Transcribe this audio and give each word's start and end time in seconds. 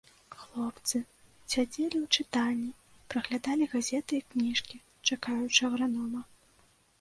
Хлопцы 0.43 0.93
сядзелі 1.53 1.97
ў 2.05 2.07
чытальні, 2.17 2.65
праглядалі 3.15 3.69
газеты 3.75 4.13
і 4.21 4.23
кніжкі, 4.31 4.81
чакаючы 5.07 5.61
агранома. 5.71 6.21